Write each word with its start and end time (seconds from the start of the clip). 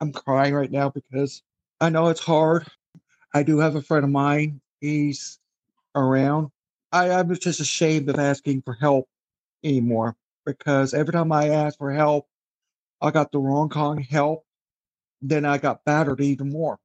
I'm 0.00 0.12
crying 0.12 0.54
right 0.54 0.70
now 0.70 0.90
because 0.90 1.42
I 1.80 1.90
know 1.90 2.08
it's 2.08 2.20
hard. 2.20 2.66
I 3.34 3.42
do 3.44 3.58
have 3.60 3.76
a 3.76 3.82
friend 3.82 4.04
of 4.04 4.10
mine. 4.10 4.60
He's 4.80 5.38
around. 5.96 6.50
I, 6.92 7.10
I'm 7.12 7.34
just 7.36 7.60
ashamed 7.60 8.10
of 8.10 8.18
asking 8.18 8.62
for 8.62 8.74
help 8.74 9.08
anymore 9.64 10.16
because 10.46 10.94
every 10.94 11.12
time 11.12 11.32
I 11.32 11.50
ask 11.50 11.78
for 11.78 11.92
help, 11.92 12.26
I 13.02 13.10
got 13.12 13.32
the 13.32 13.40
wrong 13.40 13.68
kind 13.70 14.00
of 14.00 14.06
help. 14.06 14.44
Then 15.22 15.44
I 15.44 15.58
got 15.58 15.84
battered 15.84 16.20
even 16.20 16.50
more. 16.50 16.78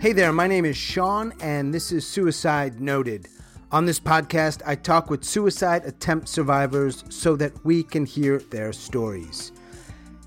Hey 0.00 0.12
there, 0.12 0.32
my 0.32 0.46
name 0.46 0.64
is 0.64 0.76
Sean, 0.76 1.34
and 1.40 1.74
this 1.74 1.90
is 1.90 2.06
Suicide 2.06 2.80
Noted. 2.80 3.26
On 3.72 3.84
this 3.84 3.98
podcast, 3.98 4.62
I 4.64 4.76
talk 4.76 5.10
with 5.10 5.24
suicide 5.24 5.84
attempt 5.84 6.28
survivors 6.28 7.02
so 7.08 7.34
that 7.34 7.52
we 7.64 7.82
can 7.82 8.06
hear 8.06 8.38
their 8.38 8.72
stories. 8.72 9.50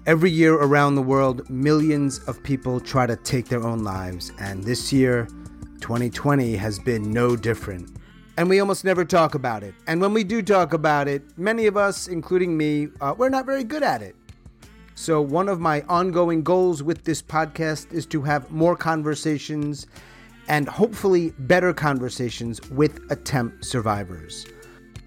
Every 0.06 0.30
year 0.30 0.56
around 0.56 0.96
the 0.96 1.02
world, 1.02 1.50
millions 1.50 2.20
of 2.28 2.44
people 2.44 2.82
try 2.82 3.08
to 3.08 3.16
take 3.16 3.48
their 3.48 3.64
own 3.64 3.86
lives, 3.86 4.34
and 4.42 4.62
this 4.62 4.92
year, 4.92 5.30
2020, 5.80 6.54
has 6.58 6.78
been 6.78 7.10
no 7.10 7.38
different. 7.38 7.96
And 8.36 8.50
we 8.50 8.60
almost 8.60 8.84
never 8.84 9.06
talk 9.06 9.36
about 9.36 9.64
it. 9.64 9.74
And 9.88 10.02
when 10.02 10.14
we 10.14 10.26
do 10.26 10.42
talk 10.42 10.74
about 10.74 11.08
it, 11.08 11.24
many 11.38 11.68
of 11.68 11.78
us, 11.78 12.10
including 12.10 12.58
me, 12.58 12.90
uh, 13.00 13.16
we're 13.18 13.30
not 13.30 13.46
very 13.46 13.64
good 13.64 13.84
at 13.84 14.02
it. 14.02 14.18
So, 15.02 15.20
one 15.20 15.50
of 15.50 15.60
my 15.60 15.82
ongoing 15.90 16.44
goals 16.44 16.84
with 16.84 17.06
this 17.06 17.24
podcast 17.24 17.92
is 17.92 18.06
to 18.06 18.22
have 18.22 18.52
more 18.52 18.76
conversations 18.76 19.88
and 20.48 20.70
hopefully 20.70 21.34
better 21.40 21.74
conversations 21.74 22.62
with 22.70 23.00
attempt 23.12 23.66
survivors. 23.66 24.46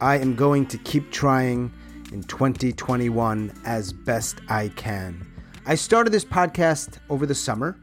I 0.00 0.18
am 0.18 0.34
going 0.34 0.66
to 0.66 0.78
keep 0.78 1.12
trying 1.12 1.72
in 2.12 2.24
2021 2.24 3.52
as 3.64 3.92
best 3.92 4.40
I 4.48 4.70
can. 4.70 5.24
I 5.64 5.76
started 5.76 6.10
this 6.10 6.24
podcast 6.24 6.98
over 7.08 7.24
the 7.24 7.32
summer, 7.36 7.78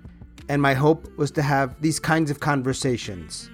and 0.49 0.61
my 0.61 0.73
hope 0.73 1.17
was 1.17 1.31
to 1.31 1.41
have 1.41 1.81
these 1.81 1.97
kinds 1.97 2.29
of 2.29 2.41
conversations 2.41 3.49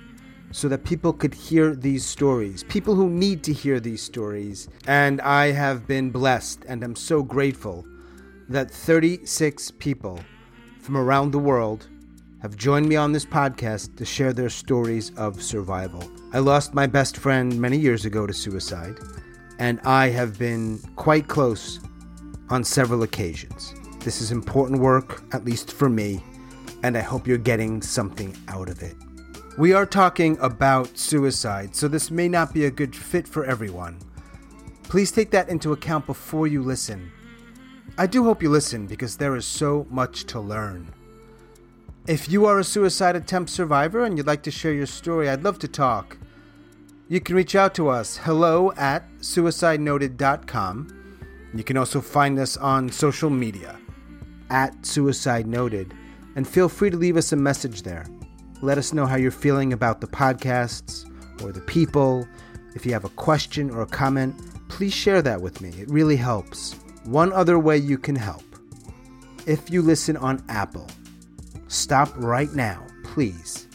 so 0.49 0.67
that 0.67 0.83
people 0.83 1.13
could 1.13 1.35
hear 1.35 1.75
these 1.75 2.03
stories, 2.03 2.63
people 2.63 2.95
who 2.95 3.07
need 3.07 3.43
to 3.43 3.53
hear 3.53 3.79
these 3.79 4.01
stories. 4.01 4.67
And 4.87 5.21
I 5.21 5.51
have 5.51 5.85
been 5.85 6.09
blessed 6.09 6.65
and 6.67 6.83
I'm 6.83 6.95
so 6.95 7.21
grateful 7.21 7.85
that 8.49 8.71
36 8.71 9.71
people 9.71 10.19
from 10.79 10.97
around 10.97 11.31
the 11.31 11.39
world 11.39 11.87
have 12.41 12.55
joined 12.55 12.87
me 12.87 12.95
on 12.95 13.11
this 13.11 13.25
podcast 13.25 13.95
to 13.97 14.05
share 14.05 14.31
their 14.31 14.49
stories 14.49 15.11
of 15.17 15.41
survival. 15.41 16.03
I 16.33 16.39
lost 16.39 16.73
my 16.73 16.87
best 16.87 17.17
friend 17.17 17.59
many 17.59 17.77
years 17.77 18.05
ago 18.05 18.27
to 18.27 18.33
suicide, 18.33 18.99
and 19.59 19.79
I 19.81 20.09
have 20.09 20.37
been 20.37 20.79
quite 20.95 21.27
close 21.27 21.79
on 22.49 22.63
several 22.63 23.03
occasions. 23.03 23.73
This 23.99 24.21
is 24.21 24.31
important 24.31 24.79
work, 24.79 25.23
at 25.33 25.43
least 25.43 25.73
for 25.73 25.89
me, 25.89 26.23
and 26.83 26.97
I 26.97 27.01
hope 27.01 27.27
you're 27.27 27.37
getting 27.37 27.81
something 27.81 28.37
out 28.47 28.69
of 28.69 28.81
it. 28.81 28.95
We 29.57 29.73
are 29.73 29.87
talking 29.87 30.37
about 30.39 30.97
suicide, 30.97 31.75
so 31.75 31.87
this 31.87 32.11
may 32.11 32.29
not 32.29 32.53
be 32.53 32.65
a 32.65 32.71
good 32.71 32.95
fit 32.95 33.27
for 33.27 33.43
everyone. 33.43 33.97
Please 34.83 35.11
take 35.11 35.31
that 35.31 35.49
into 35.49 35.73
account 35.73 36.05
before 36.05 36.47
you 36.47 36.61
listen. 36.61 37.11
I 37.99 38.05
do 38.05 38.23
hope 38.23 38.43
you 38.43 38.49
listen 38.51 38.85
because 38.85 39.17
there 39.17 39.35
is 39.35 39.45
so 39.45 39.87
much 39.89 40.25
to 40.25 40.39
learn. 40.39 40.93
If 42.05 42.29
you 42.29 42.45
are 42.45 42.59
a 42.59 42.63
suicide 42.63 43.15
attempt 43.15 43.49
survivor 43.49 44.05
and 44.05 44.15
you'd 44.15 44.27
like 44.27 44.43
to 44.43 44.51
share 44.51 44.71
your 44.71 44.85
story, 44.85 45.27
I'd 45.27 45.43
love 45.43 45.57
to 45.59 45.67
talk. 45.67 46.15
You 47.09 47.19
can 47.19 47.35
reach 47.35 47.55
out 47.55 47.73
to 47.75 47.89
us, 47.89 48.17
hello 48.17 48.71
at 48.77 49.09
suicidenoted.com. 49.21 51.17
You 51.55 51.63
can 51.63 51.75
also 51.75 51.99
find 51.99 52.37
us 52.37 52.55
on 52.55 52.89
social 52.91 53.31
media 53.31 53.79
at 54.51 54.85
Suicide 54.85 55.47
Noted, 55.47 55.91
and 56.35 56.47
feel 56.47 56.69
free 56.69 56.91
to 56.91 56.97
leave 56.97 57.17
us 57.17 57.31
a 57.31 57.35
message 57.35 57.81
there. 57.81 58.05
Let 58.61 58.77
us 58.77 58.93
know 58.93 59.07
how 59.07 59.15
you're 59.15 59.31
feeling 59.31 59.73
about 59.73 60.01
the 60.01 60.07
podcasts 60.07 61.09
or 61.41 61.51
the 61.51 61.61
people. 61.61 62.27
If 62.75 62.85
you 62.85 62.93
have 62.93 63.05
a 63.05 63.09
question 63.09 63.71
or 63.71 63.81
a 63.81 63.87
comment, 63.87 64.39
please 64.69 64.93
share 64.93 65.23
that 65.23 65.41
with 65.41 65.61
me. 65.61 65.69
It 65.69 65.89
really 65.89 66.15
helps. 66.15 66.75
One 67.07 67.31
other 67.31 67.57
way 67.57 67.77
you 67.77 67.97
can 67.97 68.17
help 68.17 68.43
if 69.45 69.69
you 69.69 69.81
listen 69.81 70.17
on 70.17 70.43
Apple, 70.49 70.87
stop 71.69 72.11
right 72.17 72.51
now, 72.53 72.85
please. 73.05 73.65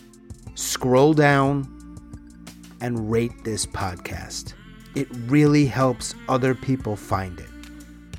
Scroll 0.54 1.15
down 1.15 1.66
and 2.82 3.10
rate 3.10 3.32
this 3.42 3.65
podcast. 3.65 4.53
It 4.94 5.09
really 5.28 5.65
helps 5.65 6.15
other 6.28 6.54
people 6.54 6.94
find 6.94 7.41
it. 7.41 7.48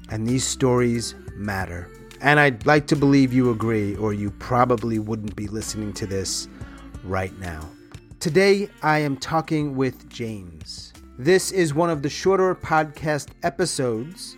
And 0.09 0.25
these 0.25 0.47
stories 0.47 1.13
matter. 1.35 1.91
And 2.19 2.39
I'd 2.39 2.65
like 2.65 2.87
to 2.87 2.95
believe 2.95 3.31
you 3.33 3.51
agree, 3.51 3.95
or 3.97 4.13
you 4.13 4.31
probably 4.31 4.97
wouldn't 4.97 5.35
be 5.35 5.47
listening 5.47 5.93
to 5.93 6.07
this 6.07 6.47
right 7.03 7.37
now. 7.37 7.69
Today, 8.19 8.67
I 8.81 8.97
am 8.97 9.17
talking 9.17 9.75
with 9.75 10.09
James. 10.09 10.91
This 11.19 11.51
is 11.51 11.75
one 11.75 11.91
of 11.91 12.01
the 12.01 12.09
shorter 12.09 12.55
podcast 12.55 13.27
episodes 13.43 14.37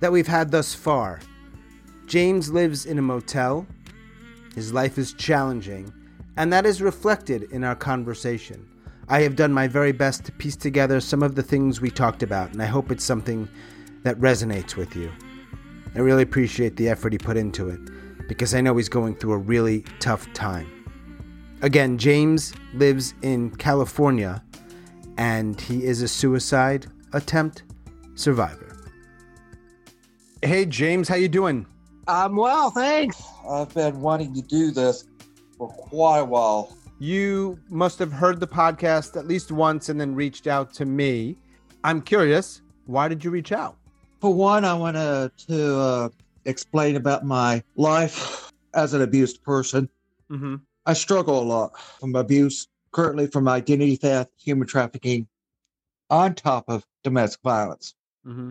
that 0.00 0.12
we've 0.12 0.26
had 0.26 0.50
thus 0.50 0.74
far. 0.74 1.20
James 2.06 2.50
lives 2.50 2.86
in 2.86 2.98
a 2.98 3.02
motel. 3.02 3.66
His 4.54 4.72
life 4.72 4.98
is 4.98 5.12
challenging, 5.12 5.92
and 6.36 6.52
that 6.52 6.66
is 6.66 6.80
reflected 6.80 7.44
in 7.52 7.64
our 7.64 7.74
conversation. 7.74 8.66
I 9.08 9.20
have 9.22 9.36
done 9.36 9.52
my 9.52 9.68
very 9.68 9.92
best 9.92 10.24
to 10.24 10.32
piece 10.32 10.56
together 10.56 11.00
some 11.00 11.22
of 11.22 11.34
the 11.34 11.42
things 11.42 11.80
we 11.80 11.90
talked 11.90 12.22
about, 12.22 12.52
and 12.52 12.62
I 12.62 12.66
hope 12.66 12.90
it's 12.90 13.04
something 13.04 13.48
that 14.02 14.18
resonates 14.18 14.76
with 14.76 14.96
you. 14.96 15.12
I 15.94 16.00
really 16.00 16.22
appreciate 16.22 16.76
the 16.76 16.88
effort 16.88 17.12
he 17.12 17.18
put 17.18 17.36
into 17.36 17.68
it 17.68 17.80
because 18.28 18.54
I 18.54 18.60
know 18.60 18.76
he's 18.76 18.88
going 18.88 19.14
through 19.14 19.32
a 19.32 19.38
really 19.38 19.82
tough 20.00 20.32
time. 20.34 20.68
Again, 21.62 21.96
James 21.96 22.52
lives 22.74 23.14
in 23.22 23.50
California 23.56 24.42
and 25.16 25.58
he 25.60 25.84
is 25.84 26.02
a 26.02 26.08
suicide 26.08 26.86
attempt 27.12 27.62
survivor. 28.14 28.65
Hey 30.46 30.64
James, 30.64 31.08
how 31.08 31.16
you 31.16 31.26
doing? 31.26 31.66
I'm 32.06 32.36
well, 32.36 32.70
thanks. 32.70 33.20
I've 33.50 33.74
been 33.74 34.00
wanting 34.00 34.32
to 34.34 34.42
do 34.42 34.70
this 34.70 35.08
for 35.58 35.68
quite 35.68 36.20
a 36.20 36.24
while. 36.24 36.72
You 37.00 37.58
must 37.68 37.98
have 37.98 38.12
heard 38.12 38.38
the 38.38 38.46
podcast 38.46 39.16
at 39.16 39.26
least 39.26 39.50
once 39.50 39.88
and 39.88 40.00
then 40.00 40.14
reached 40.14 40.46
out 40.46 40.72
to 40.74 40.84
me. 40.84 41.36
I'm 41.82 42.00
curious, 42.00 42.62
why 42.84 43.08
did 43.08 43.24
you 43.24 43.32
reach 43.32 43.50
out? 43.50 43.76
For 44.20 44.32
one, 44.32 44.64
I 44.64 44.74
want 44.74 44.96
to, 44.96 45.32
to 45.48 45.78
uh, 45.80 46.08
explain 46.44 46.94
about 46.94 47.26
my 47.26 47.60
life 47.74 48.52
as 48.72 48.94
an 48.94 49.02
abused 49.02 49.42
person. 49.42 49.88
Mm-hmm. 50.30 50.56
I 50.86 50.92
struggle 50.92 51.42
a 51.42 51.42
lot 51.42 51.76
from 51.98 52.14
abuse, 52.14 52.68
currently 52.92 53.26
from 53.26 53.48
identity 53.48 53.96
theft, 53.96 54.30
human 54.38 54.68
trafficking, 54.68 55.26
on 56.08 56.36
top 56.36 56.66
of 56.68 56.86
domestic 57.02 57.40
violence. 57.42 57.96
Mm-hmm. 58.24 58.50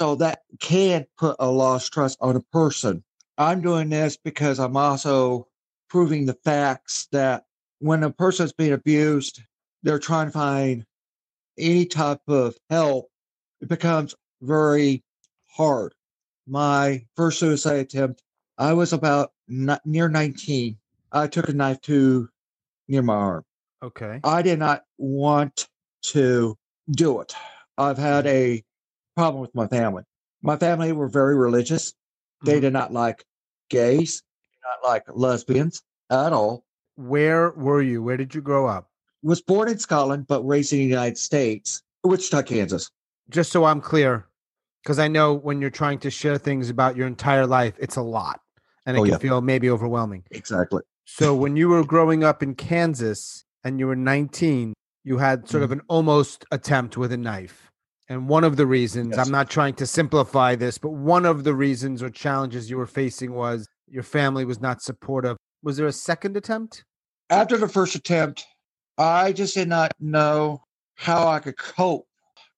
So 0.00 0.14
that 0.14 0.40
can 0.60 1.04
put 1.18 1.36
a 1.38 1.50
lost 1.50 1.92
trust 1.92 2.16
on 2.22 2.34
a 2.34 2.40
person. 2.40 3.04
I'm 3.36 3.60
doing 3.60 3.90
this 3.90 4.16
because 4.16 4.58
I'm 4.58 4.76
also 4.76 5.46
proving 5.90 6.24
the 6.24 6.38
facts 6.42 7.06
that 7.12 7.44
when 7.80 8.02
a 8.02 8.10
person's 8.10 8.54
being 8.54 8.72
abused, 8.72 9.42
they're 9.82 9.98
trying 9.98 10.28
to 10.28 10.32
find 10.32 10.86
any 11.58 11.84
type 11.84 12.22
of 12.28 12.56
help. 12.70 13.10
It 13.60 13.68
becomes 13.68 14.14
very 14.40 15.04
hard. 15.50 15.92
My 16.46 17.04
first 17.14 17.38
suicide 17.38 17.80
attempt, 17.80 18.22
I 18.56 18.72
was 18.72 18.94
about 18.94 19.32
not 19.48 19.84
near 19.84 20.08
19. 20.08 20.78
I 21.12 21.26
took 21.26 21.50
a 21.50 21.52
knife 21.52 21.80
to 21.82 22.26
near 22.88 23.02
my 23.02 23.14
arm. 23.14 23.44
Okay. 23.82 24.20
I 24.24 24.40
did 24.40 24.58
not 24.58 24.82
want 24.96 25.68
to 26.04 26.56
do 26.90 27.20
it. 27.20 27.34
I've 27.76 27.98
had 27.98 28.24
mm-hmm. 28.24 28.36
a 28.36 28.64
problem 29.20 29.42
with 29.42 29.54
my 29.54 29.66
family. 29.66 30.02
My 30.42 30.56
family 30.56 30.92
were 30.92 31.08
very 31.08 31.36
religious. 31.36 31.92
They 32.44 32.56
Mhm. 32.56 32.60
did 32.62 32.72
not 32.72 32.92
like 32.92 33.24
gays, 33.68 34.22
not 34.64 34.88
like 34.88 35.04
lesbians 35.14 35.82
at 36.08 36.32
all. 36.32 36.64
Where 36.96 37.50
were 37.50 37.82
you? 37.82 38.02
Where 38.02 38.16
did 38.16 38.34
you 38.34 38.40
grow 38.40 38.66
up? 38.66 38.88
Was 39.22 39.42
born 39.42 39.68
in 39.68 39.78
Scotland, 39.78 40.26
but 40.26 40.42
raised 40.46 40.72
in 40.72 40.78
the 40.78 40.86
United 40.86 41.18
States, 41.18 41.82
Wichita, 42.02 42.42
Kansas. 42.42 42.90
Just 43.28 43.52
so 43.52 43.64
I'm 43.64 43.82
clear, 43.82 44.26
because 44.82 44.98
I 44.98 45.08
know 45.08 45.34
when 45.34 45.60
you're 45.60 45.68
trying 45.68 45.98
to 46.00 46.10
share 46.10 46.38
things 46.38 46.70
about 46.70 46.96
your 46.96 47.06
entire 47.06 47.46
life, 47.46 47.74
it's 47.78 47.96
a 47.96 48.02
lot 48.02 48.40
and 48.86 48.96
it 48.96 49.00
Oh, 49.00 49.04
can 49.04 49.12
yeah. 49.12 49.18
feel 49.18 49.40
maybe 49.42 49.68
overwhelming. 49.68 50.24
Exactly. 50.30 50.80
So 51.04 51.34
when 51.34 51.56
you 51.56 51.68
were 51.68 51.84
growing 51.84 52.24
up 52.24 52.42
in 52.42 52.54
Kansas 52.54 53.44
and 53.64 53.78
you 53.78 53.86
were 53.86 53.96
19, 53.96 54.72
you 55.04 55.18
had 55.18 55.46
sort 55.46 55.62
of 55.62 55.72
an 55.72 55.82
almost 55.88 56.46
attempt 56.50 56.96
with 56.96 57.12
a 57.12 57.18
knife. 57.18 57.69
And 58.10 58.28
one 58.28 58.42
of 58.42 58.56
the 58.56 58.66
reasons, 58.66 59.14
Yes. 59.16 59.24
I'm 59.24 59.32
not 59.32 59.48
trying 59.48 59.74
to 59.74 59.86
simplify 59.86 60.56
this, 60.56 60.78
but 60.78 60.90
one 60.90 61.24
of 61.24 61.44
the 61.44 61.54
reasons 61.54 62.02
or 62.02 62.10
challenges 62.10 62.68
you 62.68 62.76
were 62.76 62.88
facing 62.88 63.32
was 63.32 63.68
your 63.88 64.02
family 64.02 64.44
was 64.44 64.60
not 64.60 64.82
supportive. 64.82 65.36
Was 65.62 65.76
there 65.76 65.86
a 65.86 65.92
second 65.92 66.36
attempt? 66.36 66.84
After 67.30 67.56
the 67.56 67.68
first 67.68 67.94
attempt, 67.94 68.44
I 68.98 69.32
just 69.32 69.54
did 69.54 69.68
not 69.68 69.92
know 70.00 70.64
how 70.96 71.28
I 71.28 71.38
could 71.38 71.56
cope. 71.56 72.08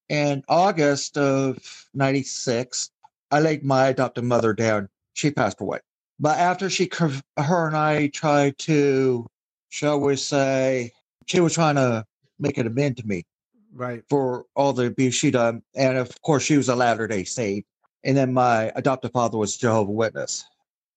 In 0.08 0.42
August 0.48 1.18
of 1.18 1.58
96, 1.92 2.90
I 3.30 3.40
laid 3.40 3.62
my 3.62 3.88
adopted 3.88 4.24
mother 4.24 4.54
down. 4.54 4.88
She 5.12 5.30
passed 5.30 5.60
away. 5.60 5.80
But 6.18 6.38
after 6.38 6.70
she, 6.70 6.90
her 7.36 7.66
and 7.66 7.76
I 7.76 8.06
tried 8.08 8.56
to, 8.60 9.26
shall 9.68 10.00
we 10.00 10.16
say, 10.16 10.92
she 11.26 11.40
was 11.40 11.54
trying 11.54 11.74
to 11.74 12.06
make 12.38 12.56
an 12.56 12.66
amend 12.66 12.96
to 12.96 13.06
me 13.06 13.24
Right. 13.74 14.02
for 14.10 14.44
all 14.54 14.72
the 14.72 14.86
abuse 14.86 15.14
she 15.14 15.30
done. 15.30 15.62
And 15.74 15.96
of 15.96 16.20
course, 16.22 16.42
she 16.42 16.56
was 16.56 16.68
a 16.68 16.76
Latter 16.76 17.06
day 17.06 17.24
Saint. 17.24 17.64
And 18.04 18.16
then 18.16 18.32
my 18.32 18.72
adoptive 18.74 19.12
father 19.12 19.38
was 19.38 19.56
Jehovah 19.56 19.90
Witness. 19.90 20.44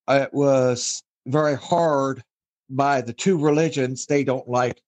It 0.10 0.34
was 0.34 1.04
very 1.26 1.56
hard 1.56 2.24
by 2.70 3.02
the 3.02 3.14
two 3.14 3.38
religions. 3.38 4.06
They 4.06 4.24
don't 4.24 4.48
like 4.48 4.82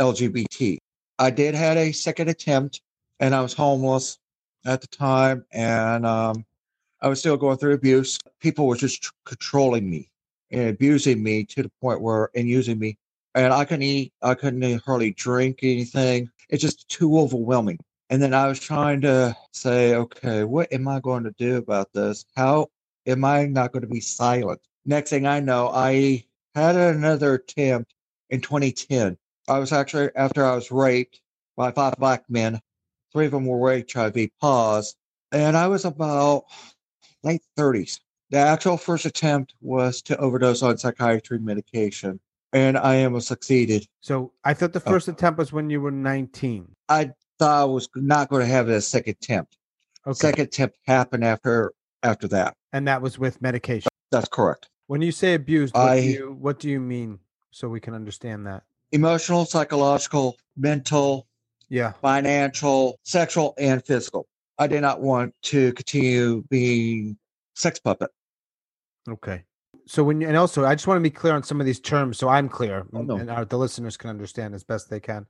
LGBT. 0.00 0.78
I 1.18 1.30
did 1.30 1.54
had 1.54 1.76
a 1.76 1.92
second 1.92 2.28
attempt, 2.28 2.80
and 3.20 3.34
I 3.34 3.40
was 3.40 3.52
homeless 3.52 4.18
at 4.64 4.80
the 4.80 4.86
time, 4.88 5.44
and 5.52 6.06
um, 6.06 6.44
I 7.00 7.08
was 7.08 7.20
still 7.20 7.36
going 7.36 7.58
through 7.58 7.74
abuse. 7.74 8.18
People 8.40 8.66
were 8.66 8.76
just 8.76 9.02
tr- 9.02 9.12
controlling 9.24 9.88
me 9.88 10.10
and 10.50 10.68
abusing 10.68 11.22
me 11.22 11.44
to 11.44 11.62
the 11.62 11.72
point 11.80 12.00
where 12.00 12.30
and 12.34 12.48
using 12.48 12.78
me, 12.78 12.96
and 13.34 13.52
I 13.52 13.64
couldn't 13.64 13.82
eat. 13.82 14.12
I 14.22 14.34
couldn't 14.34 14.82
hardly 14.84 15.12
drink 15.12 15.60
anything. 15.62 16.30
It's 16.48 16.62
just 16.62 16.88
too 16.88 17.18
overwhelming. 17.18 17.78
And 18.10 18.22
then 18.22 18.34
I 18.34 18.46
was 18.46 18.60
trying 18.60 19.00
to 19.02 19.34
say, 19.52 19.94
okay, 19.94 20.44
what 20.44 20.72
am 20.72 20.86
I 20.86 21.00
going 21.00 21.24
to 21.24 21.34
do 21.38 21.56
about 21.56 21.92
this? 21.94 22.26
How 22.36 22.68
am 23.06 23.24
I 23.24 23.46
not 23.46 23.72
going 23.72 23.82
to 23.82 23.88
be 23.88 24.00
silent? 24.00 24.60
Next 24.84 25.10
thing 25.10 25.26
I 25.26 25.40
know, 25.40 25.70
I 25.72 26.24
had 26.54 26.76
another 26.76 27.34
attempt 27.34 27.94
in 28.28 28.40
2010. 28.40 29.16
I 29.48 29.58
was 29.58 29.72
actually, 29.72 30.10
after 30.14 30.44
I 30.44 30.54
was 30.54 30.70
raped 30.70 31.20
by 31.56 31.72
five 31.72 31.94
black 31.98 32.24
men, 32.28 32.60
three 33.12 33.26
of 33.26 33.32
them 33.32 33.46
were 33.46 33.82
HIV 33.92 34.28
pause, 34.40 34.94
and 35.30 35.56
I 35.56 35.68
was 35.68 35.84
about 35.84 36.44
late 37.22 37.42
30s. 37.58 38.00
The 38.30 38.38
actual 38.38 38.76
first 38.76 39.04
attempt 39.06 39.54
was 39.60 40.02
to 40.02 40.16
overdose 40.18 40.62
on 40.62 40.78
psychiatry 40.78 41.38
medication, 41.38 42.20
and 42.52 42.76
I 42.78 43.04
almost 43.04 43.28
succeeded. 43.28 43.86
So 44.00 44.32
I 44.44 44.54
thought 44.54 44.72
the 44.72 44.82
Oh. 44.86 44.90
first 44.90 45.08
attempt 45.08 45.38
was 45.38 45.52
when 45.52 45.70
you 45.70 45.80
were 45.80 45.90
19. 45.90 46.74
I 46.88 47.12
thought 47.38 47.60
I 47.62 47.64
was 47.64 47.88
not 47.94 48.28
going 48.28 48.42
to 48.42 48.52
have 48.52 48.68
a 48.68 48.80
second 48.80 49.12
attempt. 49.20 49.56
Okay. 50.06 50.14
Second 50.14 50.44
attempt 50.44 50.78
happened 50.86 51.24
after 51.24 51.72
after 52.02 52.26
that. 52.28 52.56
And 52.72 52.88
that 52.88 53.00
was 53.00 53.18
with 53.18 53.40
medication. 53.40 53.88
That's 54.10 54.28
correct. 54.28 54.68
When 54.88 55.00
you 55.02 55.12
say 55.12 55.34
abused, 55.34 55.74
what, 55.74 55.88
I- 55.88 56.00
do 56.00 56.06
you, 56.08 56.32
what 56.32 56.58
do 56.58 56.68
you 56.68 56.80
mean? 56.80 57.20
So 57.52 57.68
we 57.68 57.78
can 57.80 57.94
understand 57.94 58.46
that. 58.48 58.64
Emotional, 58.90 59.44
psychological, 59.44 60.36
mental, 60.56 61.28
Yeah. 61.68 61.92
financial, 61.92 62.98
sexual, 63.04 63.54
and 63.56 63.84
physical. 63.86 64.26
I 64.58 64.66
did 64.66 64.80
not 64.80 65.00
want 65.00 65.34
to 65.42 65.72
continue 65.74 66.42
being 66.50 67.16
sex 67.54 67.78
puppet. 67.78 68.10
Okay. 69.08 69.44
So 69.86 70.04
when 70.04 70.20
you, 70.20 70.28
and 70.28 70.36
also 70.36 70.64
I 70.64 70.74
just 70.74 70.86
want 70.86 70.98
to 70.98 71.02
be 71.02 71.10
clear 71.10 71.34
on 71.34 71.42
some 71.42 71.60
of 71.60 71.66
these 71.66 71.80
terms 71.80 72.18
so 72.18 72.28
I'm 72.28 72.48
clear 72.48 72.86
Oh, 72.92 72.98
and, 72.98 73.08
no. 73.08 73.16
and 73.16 73.30
our, 73.30 73.44
the 73.44 73.58
listeners 73.58 73.96
can 73.96 74.10
understand 74.10 74.54
as 74.54 74.64
best 74.64 74.88
they 74.90 75.00
can. 75.00 75.26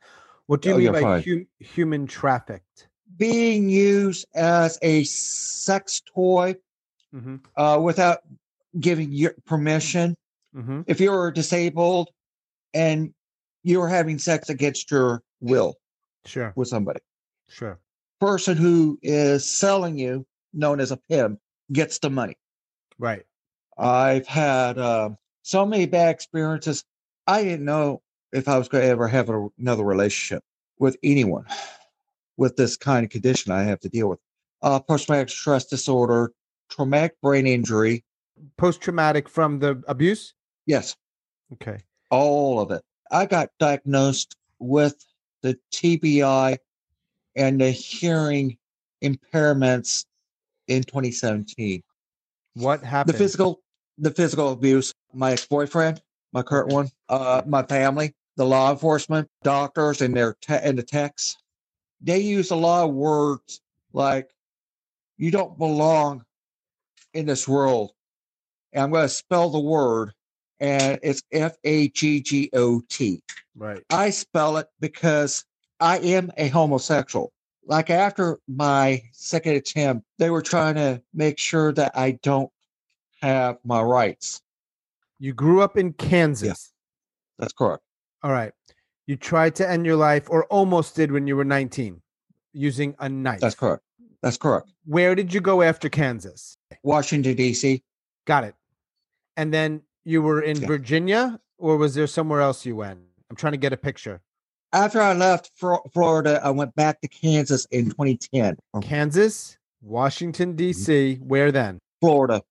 What 0.47 0.63
do 0.63 0.69
you 0.71 0.75
Oh, 0.75 0.79
mean 0.79 0.93
by 0.93 1.21
hum, 1.21 1.47
human 1.61 2.07
trafficked? 2.07 2.89
Being 3.17 3.69
used 3.69 4.27
as 4.35 4.79
a 4.83 5.05
sex 5.05 6.03
toy 6.15 6.57
Mm-hmm. 7.15 7.37
uh, 7.59 7.79
without 7.79 8.21
giving 8.81 9.13
your 9.13 9.35
permission. 9.45 10.17
Mm-hmm. 10.57 10.81
If 10.87 10.99
you're 10.99 11.31
disabled 11.31 12.09
and 12.73 13.13
you're 13.63 13.87
having 13.89 14.19
sex 14.19 14.49
against 14.49 14.91
your 14.91 15.23
will 15.39 15.75
Sure. 16.25 16.55
with 16.57 16.69
somebody, 16.69 17.01
Sure. 17.51 17.79
person 18.19 18.57
who 18.57 18.99
is 19.03 19.47
selling 19.47 19.99
you, 19.99 20.25
known 20.55 20.81
as 20.81 20.91
a 20.91 20.97
pimp, 20.97 21.39
gets 21.71 21.99
the 21.99 22.09
money. 22.09 22.39
Right. 22.99 23.25
I've 23.79 24.27
had 24.27 24.79
um 24.79 25.17
so 25.43 25.67
many 25.67 25.87
bad 25.87 26.15
experiences. 26.15 26.85
I 27.27 27.43
didn't 27.45 27.65
know 27.65 28.03
if 28.33 28.49
I 28.49 28.59
was 28.59 28.69
going 28.69 28.83
to 28.85 28.89
ever 28.91 29.09
have 29.09 29.29
a, 29.29 29.49
another 29.59 29.85
relationship 29.85 30.43
with 30.79 30.97
anyone 31.03 31.45
with 32.37 32.57
this 32.57 32.77
kind 32.77 33.05
of 33.05 33.11
condition 33.11 33.53
I 33.53 33.63
have 33.65 33.81
to 33.81 33.89
deal 33.89 34.09
with. 34.09 34.19
Uh, 34.63 34.81
Post 34.81 35.07
traumatic 35.07 35.29
stress 35.31 35.67
disorder, 35.67 36.33
traumatic 36.71 37.21
brain 37.21 37.47
injury. 37.47 38.05
Post 38.57 38.81
traumatic 38.81 39.29
from 39.29 39.59
the 39.59 39.83
abuse? 39.87 40.35
Yes, 40.67 40.97
Okay. 41.53 41.79
all 42.11 42.61
of 42.61 42.71
it. 42.71 42.83
I 43.11 43.27
got 43.27 43.51
diagnosed 43.59 44.35
with 44.59 45.05
the 45.43 45.59
TBI 45.73 46.57
and 47.37 47.61
the 47.61 47.71
hearing 47.71 48.57
impairments 49.03 50.07
in 50.69 50.83
2017. 50.85 51.83
What 52.55 52.83
happened? 52.83 53.15
the 53.15 53.19
physical 53.19 53.61
the 53.99 54.11
physical 54.11 54.53
abuse 54.53 54.95
my 55.13 55.33
ex-boyfriend 55.33 56.01
my 56.33 56.43
current 56.43 56.69
one 56.73 56.89
uh 57.09 57.43
my 57.47 57.63
family 57.63 58.15
the 58.37 58.45
law 58.47 58.71
enforcement 58.71 59.29
doctors 59.43 60.01
and 60.01 60.17
their 60.17 60.35
te- 60.41 60.55
and 60.55 60.79
the 60.79 60.83
techs 60.83 61.37
they 62.01 62.19
use 62.21 62.51
a 62.51 62.57
lot 62.57 62.85
of 62.89 62.95
words 62.95 63.61
like 63.93 64.31
you 65.19 65.31
don't 65.31 65.59
belong 65.59 66.25
in 67.13 67.27
this 67.27 67.47
world 67.47 67.93
and 68.73 68.83
i'm 68.83 68.91
going 68.91 69.05
to 69.05 69.09
spell 69.09 69.51
the 69.51 69.61
word 69.61 70.13
and 70.61 70.99
it's 71.03 71.23
f-a-g-g-o-t 71.33 73.23
Right. 73.55 73.83
I 73.91 74.11
spell 74.11 74.57
it 74.57 74.69
because 74.81 75.45
I 75.79 75.99
am 75.99 76.31
a 76.39 76.49
homosexual. 76.49 77.33
Like 77.65 77.91
after 77.91 78.39
my 78.49 79.03
second 79.13 79.55
attempt, 79.55 80.07
they 80.19 80.31
were 80.31 80.43
trying 80.43 80.75
to 80.77 81.01
make 81.15 81.39
sure 81.39 81.73
that 81.73 81.93
I 81.95 82.13
don't 82.23 82.51
have 83.21 83.59
my 83.65 83.81
rights. 83.81 84.41
You 85.19 85.33
grew 85.33 85.63
up 85.63 85.77
in 85.77 85.93
Kansas. 85.93 86.49
Yes, 86.49 86.73
That's 87.39 87.53
correct. 87.53 87.83
All 88.23 88.33
right. 88.33 88.53
You 89.07 89.17
tried 89.17 89.55
to 89.57 89.69
end 89.69 89.87
your 89.87 89.97
life 89.97 90.29
or 90.29 90.45
almost 90.47 90.97
did 90.97 91.13
when 91.13 91.27
you 91.27 91.37
were 91.37 91.45
19 91.45 92.01
using 92.53 92.95
a 92.99 93.09
knife. 93.09 93.41
That's 93.41 93.55
correct. 93.55 93.83
That's 94.23 94.37
correct. 94.37 94.73
Where 94.85 95.15
did 95.15 95.33
you 95.33 95.41
go 95.41 95.63
after 95.63 95.89
Kansas? 95.89 96.57
Washington 96.83 97.35
D.C. 97.37 97.83
Got 98.27 98.45
it. 98.45 98.55
And 99.37 99.53
then 99.53 99.83
you 100.05 100.23
were 100.23 100.41
in 100.43 100.61
Yeah. 100.61 100.67
Virginia 100.67 101.41
or 101.59 101.77
was 101.77 101.95
there 101.95 102.07
somewhere 102.07 102.41
else 102.41 102.67
you 102.67 102.77
went? 102.77 103.01
I'm 103.31 103.37
trying 103.37 103.53
to 103.53 103.57
get 103.59 103.73
a 103.73 103.77
picture. 103.77 104.21
After 104.73 105.01
I 105.01 105.13
left 105.13 105.51
Fro- 105.57 105.83
Florida, 105.93 106.41
I 106.43 106.51
went 106.51 106.75
back 106.75 107.01
to 107.03 107.09
Kansas 107.09 107.67
in 107.67 107.87
2010. 107.91 108.57
Kansas, 108.81 109.59
Washington, 109.83 110.51
mm-hmm. 110.51 110.57
D.C. 110.57 111.17
Where 111.23 111.53
then? 111.53 111.79
Florida. 112.01 112.43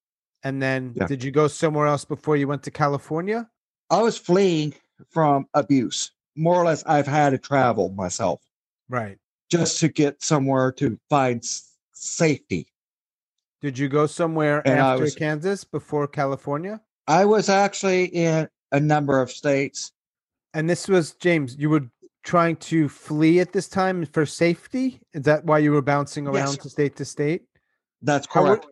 And 0.44 0.62
then 0.62 0.94
Yeah. 0.96 1.08
did 1.08 1.24
you 1.24 1.32
go 1.32 1.48
somewhere 1.48 1.88
else 1.88 2.06
before 2.06 2.38
you 2.38 2.48
went 2.48 2.64
to 2.64 2.72
California? 2.72 3.50
I 3.90 4.02
was 4.02 4.18
fleeing 4.18 4.74
from 5.10 5.48
abuse. 5.54 6.12
More 6.36 6.56
or 6.56 6.66
less, 6.66 6.84
I've 6.86 7.08
had 7.08 7.32
to 7.32 7.38
travel 7.38 7.90
myself 7.90 8.40
Right. 8.88 9.18
just 9.50 9.80
to 9.80 9.90
get 9.90 10.24
somewhere 10.24 10.72
to 10.74 11.00
find 11.10 11.40
s- 11.44 11.74
safety. 11.92 12.68
Did 13.62 13.78
you 13.78 13.90
go 13.90 14.08
somewhere 14.08 14.62
And 14.66 14.80
after 14.80 15.04
was- 15.04 15.16
Kansas 15.16 15.64
before 15.64 16.08
California? 16.08 16.82
I 17.08 17.26
was 17.26 17.50
actually 17.50 18.06
in 18.06 18.48
a 18.72 18.80
number 18.80 19.20
of 19.20 19.32
states. 19.32 19.92
And 20.54 20.70
this 20.70 20.88
was 20.88 21.14
James, 21.16 21.56
you 21.58 21.70
were 21.70 21.82
trying 22.24 22.56
to 22.58 22.88
flee 22.88 23.40
at 23.40 23.52
this 23.54 23.68
time 23.68 24.06
for 24.06 24.26
safety? 24.26 25.00
Is 25.14 25.24
that 25.24 25.46
why 25.46 25.60
you 25.60 25.72
were 25.72 25.82
bouncing 25.82 26.26
Yes. 26.26 26.36
around 26.36 26.60
to 26.62 26.70
state 26.70 26.96
to 26.98 27.06
state? 27.06 27.44
That's 28.02 28.28
correct. 28.28 28.66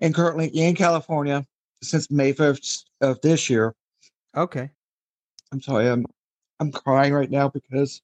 and 0.00 0.12
currently 0.14 0.48
in 0.48 0.74
California 0.74 1.44
since 1.82 2.10
May 2.10 2.32
1st 2.32 2.84
of 3.00 3.20
this 3.20 3.48
year. 3.48 3.74
Okay. 4.36 4.70
I'm 5.52 5.60
sorry, 5.60 5.88
I'm 5.88 6.04
I'm 6.58 6.72
crying 6.72 7.12
right 7.12 7.30
now 7.30 7.48
because 7.48 8.02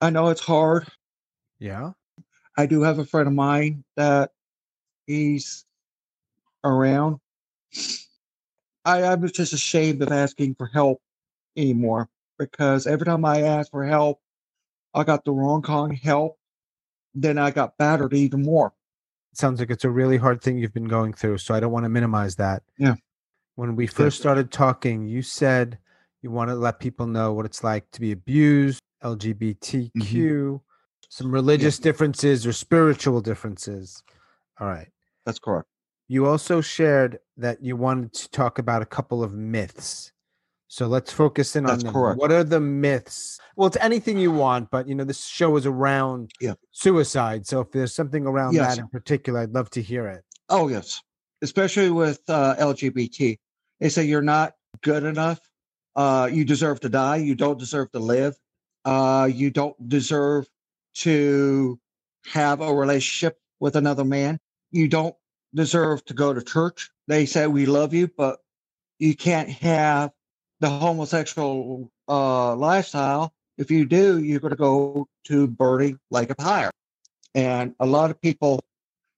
I 0.00 0.10
know 0.10 0.28
it's 0.28 0.40
hard. 0.40 0.88
Yeah. 1.58 1.92
I 2.56 2.66
do 2.66 2.82
have 2.82 2.98
a 2.98 3.04
friend 3.04 3.28
of 3.28 3.34
mine 3.34 3.84
that 3.96 4.30
he's 5.06 5.64
around. 6.64 7.20
I, 8.84 9.04
I'm 9.04 9.26
just 9.28 9.52
ashamed 9.52 10.02
of 10.02 10.10
asking 10.10 10.54
for 10.54 10.66
help 10.66 11.00
anymore 11.56 12.08
because 12.38 12.86
every 12.86 13.06
time 13.06 13.24
I 13.24 13.42
ask 13.42 13.70
for 13.70 13.84
help, 13.84 14.20
I 14.94 15.04
got 15.04 15.24
the 15.24 15.32
wrong 15.32 15.62
kind 15.62 15.92
of 15.92 15.98
help. 15.98 16.38
Then 17.14 17.38
I 17.38 17.50
got 17.50 17.76
battered 17.78 18.14
even 18.14 18.42
more. 18.42 18.72
sounds 19.32 19.60
like 19.60 19.70
it's 19.70 19.84
a 19.84 19.90
really 19.90 20.16
hard 20.16 20.42
thing 20.42 20.58
you've 20.58 20.74
been 20.74 20.88
going 20.88 21.12
through. 21.12 21.38
So 21.38 21.54
I 21.54 21.60
don't 21.60 21.72
want 21.72 21.84
to 21.84 21.90
minimize 21.90 22.36
that. 22.36 22.62
Yeah. 22.78 22.94
When 23.54 23.76
we 23.76 23.86
first 23.86 24.18
started 24.18 24.50
talking, 24.50 25.06
you 25.06 25.22
said 25.22 25.78
you 26.22 26.30
want 26.30 26.50
to 26.50 26.54
let 26.54 26.78
people 26.78 27.06
know 27.06 27.32
what 27.32 27.46
it's 27.46 27.64
like 27.64 27.90
to 27.92 28.00
be 28.00 28.12
abused, 28.12 28.80
LGBTQ, 29.02 29.92
mm-hmm. 29.94 30.56
some 31.08 31.32
religious 31.32 31.78
yeah. 31.78 31.84
differences 31.84 32.46
or 32.46 32.52
spiritual 32.52 33.20
differences. 33.20 34.02
All 34.60 34.66
right. 34.66 34.88
That's 35.24 35.38
correct. 35.38 35.68
You 36.08 36.26
also 36.26 36.60
shared 36.60 37.18
that 37.36 37.62
you 37.62 37.76
wanted 37.76 38.12
to 38.14 38.30
talk 38.30 38.58
about 38.58 38.82
a 38.82 38.86
couple 38.86 39.22
of 39.22 39.32
myths. 39.32 40.12
So 40.68 40.86
let's 40.86 41.12
focus 41.12 41.54
in 41.54 41.64
That's 41.64 41.84
on 41.84 41.86
them. 41.86 41.92
Correct. 41.92 42.18
What 42.18 42.32
are 42.32 42.44
the 42.44 42.60
myths? 42.60 43.38
Well, 43.54 43.68
it's 43.68 43.76
anything 43.80 44.18
you 44.18 44.32
want, 44.32 44.70
but 44.70 44.88
you 44.88 44.94
know, 44.94 45.04
this 45.04 45.24
show 45.24 45.56
is 45.56 45.64
around 45.64 46.32
yeah. 46.40 46.54
suicide. 46.72 47.46
So 47.46 47.60
if 47.60 47.70
there's 47.70 47.94
something 47.94 48.26
around 48.26 48.54
yes. 48.54 48.76
that 48.76 48.82
in 48.82 48.88
particular, 48.88 49.40
I'd 49.40 49.52
love 49.52 49.70
to 49.70 49.82
hear 49.82 50.08
it. 50.08 50.24
Oh, 50.48 50.68
yes. 50.68 51.02
Especially 51.42 51.90
with 51.90 52.20
uh, 52.28 52.56
LGBT. 52.56 53.38
They 53.80 53.88
say 53.88 54.04
you're 54.04 54.22
not 54.22 54.54
good 54.82 55.04
enough. 55.04 55.40
Uh, 55.94 56.28
you 56.30 56.44
deserve 56.44 56.80
to 56.80 56.88
die. 56.88 57.16
You 57.16 57.34
don't 57.34 57.58
deserve 57.58 57.92
to 57.92 57.98
live. 57.98 58.36
Uh, 58.84 59.28
you 59.32 59.50
don't 59.50 59.88
deserve 59.88 60.46
to 60.94 61.78
have 62.26 62.60
a 62.60 62.74
relationship 62.74 63.38
with 63.60 63.76
another 63.76 64.04
man. 64.04 64.38
You 64.70 64.88
don't 64.88 65.14
deserve 65.54 66.04
to 66.06 66.14
go 66.14 66.32
to 66.32 66.42
church. 66.42 66.90
They 67.06 67.26
say 67.26 67.46
we 67.46 67.66
love 67.66 67.94
you, 67.94 68.08
but 68.08 68.40
you 68.98 69.14
can't 69.14 69.48
have 69.48 70.10
the 70.60 70.68
homosexual 70.68 71.90
uh, 72.08 72.54
lifestyle. 72.54 73.32
If 73.58 73.70
you 73.70 73.86
do, 73.86 74.22
you're 74.22 74.40
going 74.40 74.50
to 74.50 74.56
go 74.56 75.08
to 75.24 75.46
burning 75.46 75.98
lake 76.10 76.30
of 76.30 76.36
fire. 76.36 76.70
And 77.34 77.74
a 77.80 77.86
lot 77.86 78.10
of 78.10 78.20
people 78.20 78.64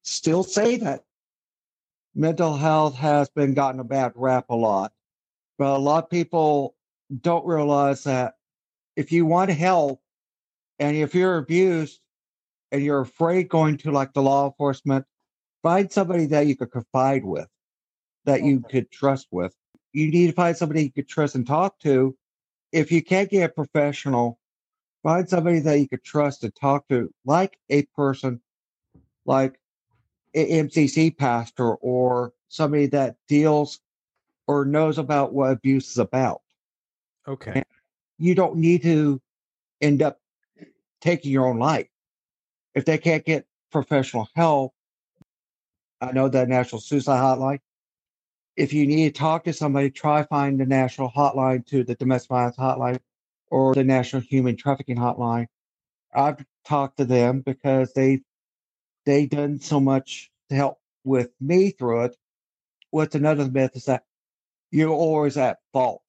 still 0.02 0.42
say 0.42 0.76
that 0.78 1.04
mental 2.14 2.56
health 2.56 2.96
has 2.96 3.28
been 3.28 3.54
gotten 3.54 3.80
a 3.80 3.84
bad 3.84 4.12
rap 4.14 4.46
a 4.50 4.54
lot. 4.54 4.92
But 5.58 5.76
a 5.76 5.78
lot 5.78 6.04
of 6.04 6.10
people 6.10 6.74
don't 7.20 7.46
realize 7.46 8.04
that 8.04 8.34
if 8.96 9.12
you 9.12 9.26
want 9.26 9.50
help 9.50 10.00
and 10.78 10.96
if 10.96 11.14
you're 11.14 11.38
abused 11.38 12.00
and 12.70 12.82
you're 12.82 13.00
afraid 13.00 13.48
going 13.48 13.76
to 13.78 13.90
like 13.90 14.12
the 14.12 14.22
law 14.22 14.46
enforcement, 14.46 15.04
find 15.62 15.90
somebody 15.90 16.26
that 16.26 16.46
you 16.46 16.56
could 16.56 16.70
confide 16.70 17.24
with, 17.24 17.48
that 18.24 18.42
you 18.42 18.60
could 18.60 18.90
trust 18.90 19.26
with. 19.30 19.54
You 19.92 20.10
need 20.10 20.26
to 20.28 20.32
find 20.32 20.56
somebody 20.56 20.84
you 20.84 20.92
could 20.92 21.08
trust 21.08 21.34
and 21.34 21.46
talk 21.46 21.78
to. 21.80 22.16
If 22.72 22.92
you 22.92 23.02
can't 23.02 23.30
get 23.30 23.50
a 23.50 23.52
professional, 23.52 24.38
find 25.02 25.28
somebody 25.28 25.60
that 25.60 25.78
you 25.78 25.88
could 25.88 26.04
trust 26.04 26.44
and 26.44 26.54
talk 26.54 26.86
to, 26.88 27.12
like 27.24 27.58
a 27.70 27.82
person 27.96 28.40
like 29.24 29.60
an 30.34 30.68
MCC 30.68 31.16
pastor 31.16 31.74
or 31.74 32.32
somebody 32.48 32.86
that 32.86 33.16
deals 33.28 33.80
or 34.46 34.64
knows 34.64 34.98
about 34.98 35.32
what 35.32 35.52
abuse 35.52 35.90
is 35.90 35.98
about. 35.98 36.40
Okay. 37.26 37.52
And 37.54 37.64
you 38.18 38.34
don't 38.34 38.56
need 38.56 38.82
to 38.82 39.20
end 39.80 40.02
up 40.02 40.20
taking 41.00 41.30
your 41.30 41.46
own 41.46 41.58
life. 41.58 41.88
If 42.74 42.84
they 42.84 42.98
can't 42.98 43.24
get 43.24 43.46
professional 43.70 44.28
help, 44.34 44.72
I 46.00 46.12
know 46.12 46.28
the 46.28 46.46
National 46.46 46.80
Suicide 46.80 47.20
Hotline. 47.20 47.60
If 48.58 48.72
you 48.72 48.88
need 48.88 49.14
to 49.14 49.16
talk 49.16 49.44
to 49.44 49.52
somebody, 49.52 49.88
try 49.88 50.24
find 50.24 50.58
the 50.58 50.66
national 50.66 51.12
hotline 51.12 51.64
to 51.66 51.84
the 51.84 51.94
domestic 51.94 52.30
violence 52.30 52.56
hotline 52.56 52.98
or 53.52 53.72
the 53.72 53.84
National 53.84 54.20
Human 54.20 54.56
Trafficking 54.56 54.96
Hotline. 54.96 55.46
I've 56.12 56.44
talked 56.66 56.96
to 56.96 57.04
them 57.04 57.40
because 57.42 57.92
they 57.92 58.22
they 59.06 59.26
done 59.26 59.60
so 59.60 59.78
much 59.78 60.32
to 60.48 60.56
help 60.56 60.80
with 61.04 61.30
me 61.40 61.70
through 61.70 62.06
it. 62.06 62.16
What's 62.90 63.14
another 63.14 63.48
myth 63.48 63.76
is 63.76 63.84
that 63.84 64.02
you're 64.72 64.90
always 64.90 65.36
at 65.36 65.58
fault. 65.72 66.02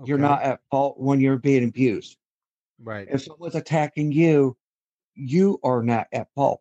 Okay. 0.00 0.10
You're 0.10 0.18
not 0.18 0.42
at 0.42 0.60
fault 0.70 1.00
when 1.00 1.18
you're 1.18 1.38
being 1.38 1.64
abused. 1.64 2.18
Right. 2.78 3.08
If 3.10 3.22
someone's 3.22 3.54
attacking 3.54 4.12
you, 4.12 4.54
you 5.14 5.60
are 5.64 5.82
not 5.82 6.08
at 6.12 6.28
fault. 6.34 6.60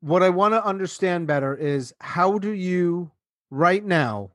What 0.00 0.22
I 0.22 0.28
want 0.28 0.52
to 0.52 0.62
understand 0.62 1.26
better 1.26 1.56
is 1.56 1.94
how 1.98 2.38
do 2.38 2.52
you 2.52 3.10
right 3.54 3.84
now 3.84 4.32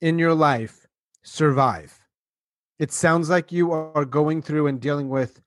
in 0.00 0.18
your 0.18 0.34
life 0.34 0.86
survive? 1.22 1.98
It 2.78 2.92
sounds 2.92 3.30
like 3.30 3.50
you 3.50 3.72
are 3.72 4.04
going 4.04 4.42
through 4.42 4.66
and 4.66 4.80
dealing 4.80 5.08
with 5.08 5.40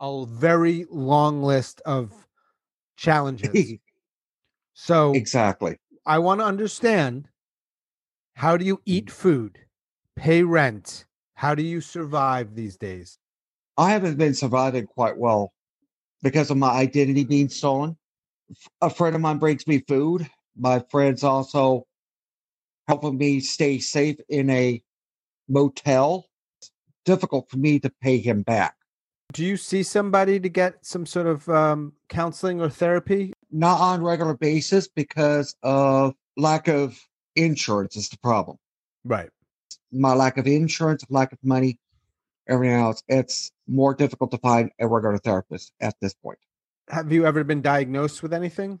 a 0.00 0.26
very 0.26 0.86
long 0.90 1.42
list 1.42 1.80
of 1.86 2.12
challenges. 2.96 3.74
so 4.74 5.12
Exactly. 5.14 5.78
I 6.04 6.18
want 6.18 6.40
to 6.40 6.46
understand 6.46 7.28
how 8.34 8.56
do 8.56 8.64
you 8.64 8.80
eat 8.84 9.06
mm-hmm. 9.06 9.14
food, 9.14 9.58
pay 10.16 10.42
rent? 10.42 11.06
How 11.34 11.54
do 11.54 11.62
you 11.62 11.80
survive 11.80 12.54
these 12.54 12.76
days? 12.76 13.18
I 13.78 13.90
haven't 13.90 14.18
been 14.18 14.34
surviving 14.34 14.86
quite 14.86 15.16
well 15.16 15.52
because 16.22 16.50
of 16.50 16.56
my 16.58 16.70
identity 16.70 17.24
being 17.24 17.48
stolen. 17.48 17.96
A 18.82 18.90
friend 18.90 19.16
of 19.16 19.22
mine 19.22 19.38
brings 19.38 19.66
me 19.66 19.82
food. 19.88 20.28
My 20.56 20.84
friend's 20.90 21.24
also 21.24 21.86
helping 22.88 23.16
me 23.18 23.40
stay 23.40 23.78
safe 23.78 24.16
in 24.28 24.50
a 24.50 24.82
motel. 25.48 26.26
It's 26.60 26.70
difficult 27.04 27.50
for 27.50 27.56
me 27.56 27.78
to 27.80 27.90
pay 28.00 28.18
him 28.18 28.42
back. 28.42 28.76
Do 29.32 29.44
you 29.44 29.56
see 29.56 29.82
somebody 29.82 30.38
to 30.38 30.48
get 30.48 30.84
some 30.86 31.06
sort 31.06 31.26
of 31.26 31.48
um, 31.48 31.92
counseling 32.08 32.60
or 32.60 32.68
therapy? 32.68 33.32
Not 33.50 33.80
on 33.80 34.02
regular 34.02 34.34
basis 34.34 34.86
because 34.86 35.56
of 35.62 36.14
lack 36.36 36.68
of 36.68 36.98
insurance 37.34 37.96
is 37.96 38.08
the 38.08 38.18
problem. 38.18 38.58
Right. 39.04 39.30
My 39.90 40.14
lack 40.14 40.38
of 40.38 40.46
insurance, 40.46 41.04
lack 41.08 41.32
of 41.32 41.38
money, 41.42 41.78
everything 42.48 42.76
else. 42.76 43.02
It's 43.08 43.50
more 43.66 43.94
difficult 43.94 44.30
to 44.32 44.38
find 44.38 44.70
a 44.78 44.86
regular 44.86 45.18
therapist 45.18 45.72
at 45.80 45.94
this 46.00 46.14
point. 46.14 46.38
Have 46.90 47.12
you 47.12 47.26
ever 47.26 47.44
been 47.44 47.62
diagnosed 47.62 48.22
with 48.22 48.32
anything? 48.32 48.78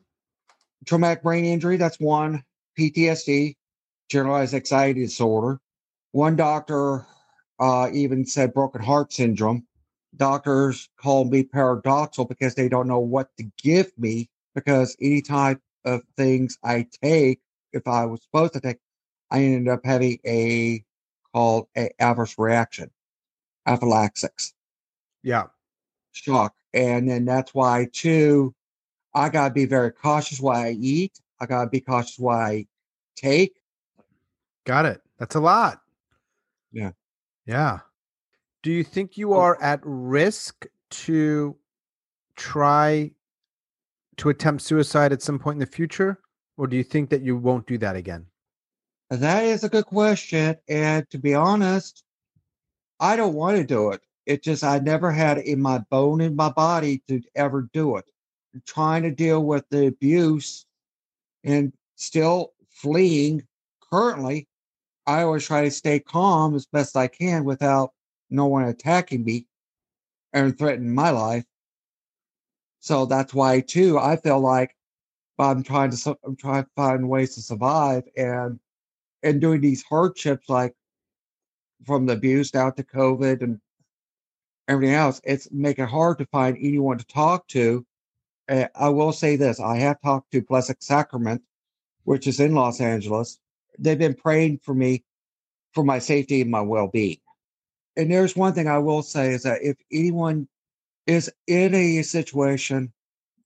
Traumatic 0.86 1.22
brain 1.22 1.44
injury, 1.44 1.78
that's 1.78 1.98
one. 1.98 2.44
PTSD, 2.78 3.56
generalized 4.14 4.54
anxiety 4.54 5.00
disorder. 5.00 5.60
One 6.12 6.36
doctor 6.36 7.04
uh, 7.58 7.90
even 7.92 8.24
said 8.24 8.54
broken 8.54 8.80
heart 8.80 9.12
syndrome. 9.12 9.66
Doctors 10.14 10.88
call 11.00 11.24
me 11.24 11.42
paradoxal 11.42 12.28
because 12.28 12.54
they 12.54 12.68
don't 12.68 12.86
know 12.86 13.00
what 13.00 13.36
to 13.38 13.50
give 13.60 13.90
me 13.98 14.30
because 14.54 14.96
any 15.00 15.20
type 15.20 15.60
of 15.84 16.02
things 16.16 16.56
I 16.62 16.86
take 17.02 17.40
if 17.72 17.88
I 17.88 18.06
was 18.06 18.22
supposed 18.22 18.52
to 18.52 18.60
take, 18.60 18.76
I 19.32 19.42
ended 19.42 19.66
up 19.66 19.80
having 19.84 20.20
a 20.24 20.84
called 21.32 21.66
a 21.76 21.90
adverse 21.98 22.36
reaction, 22.38 22.92
anaphylaxis. 23.66 24.54
Yeah. 25.24 25.46
Shock. 26.12 26.54
And 26.72 27.08
then 27.08 27.24
that's 27.24 27.52
why 27.52 27.88
too, 27.92 28.54
I 29.12 29.28
gotta 29.28 29.52
be 29.52 29.64
very 29.64 29.90
cautious 29.90 30.38
what 30.40 30.54
I 30.54 30.70
eat. 30.70 31.18
I 31.40 31.46
gotta 31.46 31.68
be 31.68 31.80
cautious 31.80 32.16
what 32.16 32.36
I 32.36 32.66
take. 33.16 33.56
Got 34.64 34.86
it. 34.86 35.00
That's 35.18 35.34
a 35.34 35.40
lot. 35.40 35.80
Yeah. 36.72 36.92
Yeah. 37.46 37.80
Do 38.62 38.72
you 38.72 38.82
think 38.82 39.16
you 39.16 39.34
oh. 39.34 39.40
are 39.40 39.62
at 39.62 39.80
risk 39.82 40.66
to 40.90 41.56
try 42.36 43.10
to 44.16 44.28
attempt 44.28 44.62
suicide 44.62 45.12
at 45.12 45.22
some 45.22 45.38
point 45.38 45.56
in 45.56 45.60
the 45.60 45.66
future? 45.66 46.20
Or 46.56 46.66
do 46.66 46.76
you 46.76 46.84
think 46.84 47.10
that 47.10 47.22
you 47.22 47.36
won't 47.36 47.66
do 47.66 47.78
that 47.78 47.96
again? 47.96 48.26
That 49.10 49.44
is 49.44 49.64
a 49.64 49.68
good 49.68 49.86
question. 49.86 50.56
And 50.68 51.08
to 51.10 51.18
be 51.18 51.34
honest, 51.34 52.04
I 53.00 53.16
don't 53.16 53.34
want 53.34 53.56
to 53.56 53.64
do 53.64 53.90
it. 53.90 54.00
It 54.24 54.42
just, 54.42 54.64
I 54.64 54.78
never 54.78 55.10
had 55.10 55.38
in 55.38 55.60
my 55.60 55.78
bone 55.90 56.20
in 56.20 56.34
my 56.34 56.50
body 56.50 57.02
to 57.08 57.20
ever 57.34 57.68
do 57.72 57.96
it. 57.96 58.04
I'm 58.54 58.62
trying 58.66 59.02
to 59.02 59.10
deal 59.10 59.44
with 59.44 59.68
the 59.68 59.88
abuse 59.88 60.64
and 61.42 61.72
still 61.96 62.52
fleeing 62.70 63.42
currently. 63.90 64.48
I 65.06 65.22
always 65.22 65.46
try 65.46 65.62
to 65.64 65.70
stay 65.70 66.00
calm 66.00 66.54
as 66.54 66.66
best 66.66 66.96
I 66.96 67.08
can 67.08 67.44
without 67.44 67.92
no 68.30 68.46
one 68.46 68.64
attacking 68.64 69.24
me 69.24 69.46
and 70.32 70.56
threatening 70.56 70.94
my 70.94 71.10
life. 71.10 71.44
So 72.80 73.06
that's 73.06 73.32
why, 73.34 73.60
too, 73.60 73.98
I 73.98 74.16
feel 74.16 74.40
like 74.40 74.76
I'm 75.38 75.62
trying 75.62 75.90
to 75.90 76.18
I'm 76.24 76.36
trying 76.36 76.64
to 76.64 76.70
find 76.76 77.08
ways 77.08 77.34
to 77.34 77.42
survive 77.42 78.04
and 78.16 78.60
and 79.22 79.40
doing 79.40 79.60
these 79.60 79.82
hardships 79.82 80.48
like 80.48 80.74
from 81.84 82.06
the 82.06 82.12
abuse 82.14 82.50
down 82.50 82.74
to 82.74 82.84
COVID 82.84 83.42
and 83.42 83.60
everything 84.68 84.94
else. 84.94 85.20
It's 85.24 85.50
making 85.50 85.84
it 85.84 85.90
hard 85.90 86.18
to 86.18 86.26
find 86.26 86.56
anyone 86.60 86.98
to 86.98 87.06
talk 87.06 87.46
to. 87.48 87.84
I 88.48 88.88
will 88.88 89.12
say 89.12 89.36
this: 89.36 89.60
I 89.60 89.76
have 89.78 90.00
talked 90.02 90.32
to 90.32 90.42
Blessed 90.42 90.82
Sacrament, 90.82 91.42
which 92.04 92.26
is 92.26 92.40
in 92.40 92.54
Los 92.54 92.80
Angeles. 92.80 93.38
They've 93.78 93.98
been 93.98 94.14
praying 94.14 94.60
for 94.62 94.74
me 94.74 95.04
for 95.72 95.84
my 95.84 95.98
safety 95.98 96.40
and 96.40 96.50
my 96.50 96.60
well-being. 96.60 97.18
And 97.96 98.10
there's 98.10 98.36
one 98.36 98.54
thing 98.54 98.68
I 98.68 98.78
will 98.78 99.02
say 99.02 99.32
is 99.32 99.42
that 99.42 99.62
if 99.62 99.76
anyone 99.92 100.48
is 101.06 101.30
in 101.46 101.74
a 101.74 102.02
situation, 102.02 102.92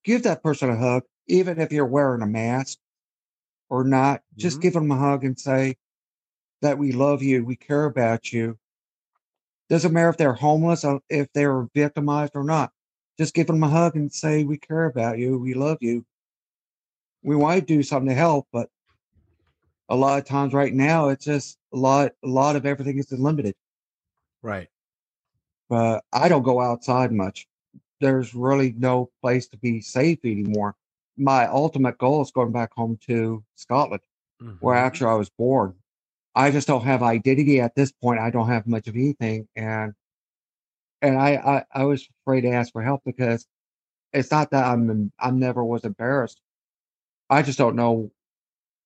give 0.05 0.23
that 0.23 0.43
person 0.43 0.71
a 0.71 0.77
hug 0.77 1.03
even 1.29 1.61
if 1.61 1.71
you're 1.71 1.87
wearing 1.87 2.23
a 2.23 2.27
mask 2.27 2.79
or 3.69 3.85
not, 3.85 4.23
just 4.37 4.57
mm-hmm. 4.57 4.63
give 4.63 4.73
them 4.73 4.91
a 4.91 4.97
hug 4.97 5.25
and 5.25 5.39
say 5.39 5.77
that 6.63 6.79
we 6.79 6.93
love 6.93 7.23
you, 7.23 7.45
we 7.45 7.55
care 7.55 7.85
about 7.85 8.33
you, 8.33 8.59
Doesn't 9.69 9.93
matter 9.93 10.09
if 10.09 10.17
they're 10.17 10.33
homeless, 10.33 10.85
or 10.85 11.01
if 11.09 11.29
they're 11.35 11.69
victimized 11.75 12.33
or 12.35 12.43
not. 12.43 12.73
Just 13.19 13.35
give 13.35 13.47
them 13.47 13.63
a 13.63 13.69
hug 13.69 13.97
and 13.97 14.13
say, 14.13 14.45
We 14.45 14.59
care 14.59 14.87
about 14.87 15.19
you. 15.19 15.39
We 15.39 15.55
love 15.55 15.79
you. 15.81 16.05
We 17.23 17.37
want 17.37 17.61
to 17.61 17.67
do 17.67 17.83
something 17.83 18.09
to 18.09 18.15
help, 18.15 18.49
but 18.53 18.71
a 19.89 19.97
lot 19.97 20.19
of 20.19 20.25
times 20.27 20.53
right 20.53 20.75
now, 20.75 21.09
it's 21.09 21.25
just 21.25 21.59
a 21.73 21.77
lot, 21.77 22.13
a 22.25 22.29
lot 22.29 22.57
of 22.57 22.67
everything 22.67 22.99
is 22.99 23.13
limited. 23.13 23.55
Right. 24.43 24.69
But 25.69 26.05
I 26.13 26.29
don't 26.29 26.43
go 26.43 26.61
outside 26.61 27.13
much. 27.13 27.49
There's 28.01 28.35
really 28.35 28.73
no 28.79 29.11
place 29.23 29.49
to 29.49 29.59
be 29.59 29.81
safe 29.81 30.21
anymore. 30.25 30.77
My 31.17 31.47
ultimate 31.47 31.99
goal 31.99 32.23
is 32.23 32.31
going 32.33 32.53
back 32.53 32.73
home 32.75 32.99
to 33.09 33.45
Scotland, 33.57 34.03
where 34.61 34.77
Mhm. 34.77 34.81
actually 34.87 35.11
I 35.11 35.15
was 35.15 35.31
born. 35.31 35.75
I 36.35 36.51
just 36.51 36.69
don't 36.69 36.85
have 36.85 37.03
identity 37.03 37.61
at 37.61 37.75
this 37.77 37.93
point. 37.93 38.21
I 38.21 38.31
don't 38.31 38.49
have 38.49 38.67
much 38.67 38.89
of 38.89 38.97
anything, 38.97 39.49
and 39.57 39.95
and 41.03 41.19
I 41.19 41.37
I, 41.37 41.65
I 41.83 41.85
was 41.85 42.09
afraid 42.23 42.43
to 42.43 42.51
ask 42.51 42.73
for 42.73 42.83
help 42.83 43.03
because 43.05 43.47
it's 44.13 44.31
not 44.31 44.51
that 44.53 44.67
I'm 44.67 45.13
I'm 45.19 45.39
never 45.39 45.65
was 45.65 45.85
embarrassed. 45.85 46.41
I 47.31 47.43
just 47.43 47.59
don't 47.59 47.77
know 47.77 48.11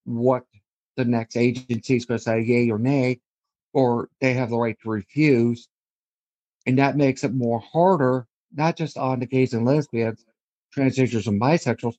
what 0.04 0.46
the 0.96 1.04
next 1.04 1.36
agency 1.36 1.96
is 1.96 2.04
going 2.04 2.18
to 2.18 2.22
say, 2.22 2.40
yay 2.40 2.70
or 2.70 2.78
nay, 2.78 3.20
or 3.72 4.08
they 4.20 4.34
have 4.34 4.50
the 4.50 4.58
right 4.58 4.76
to 4.82 4.90
refuse, 4.90 5.68
and 6.66 6.78
that 6.78 6.96
makes 6.96 7.24
it 7.24 7.34
more 7.34 7.60
harder, 7.60 8.26
not 8.54 8.76
just 8.76 8.96
on 8.96 9.20
the 9.20 9.26
gays 9.26 9.54
and 9.54 9.64
lesbians, 9.64 10.24
transgenders 10.76 11.26
and 11.26 11.40
bisexuals, 11.40 11.96